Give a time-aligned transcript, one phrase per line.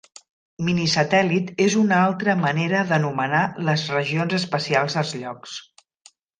[0.69, 5.63] Minisatèl·lit és una altra manera d'anomenar les regions especials dels llocs.